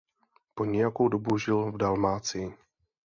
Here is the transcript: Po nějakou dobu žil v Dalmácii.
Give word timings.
Po 0.55 0.65
nějakou 0.65 1.07
dobu 1.07 1.37
žil 1.37 1.71
v 1.71 1.77
Dalmácii. 1.77 2.57